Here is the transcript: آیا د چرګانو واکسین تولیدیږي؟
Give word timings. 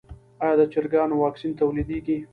آیا 0.43 0.55
د 0.59 0.61
چرګانو 0.73 1.15
واکسین 1.23 1.51
تولیدیږي؟ 1.59 2.17